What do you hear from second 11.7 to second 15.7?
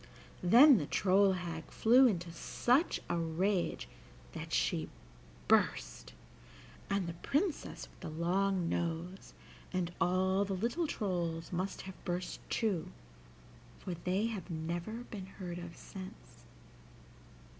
have burst too, for they have never been heard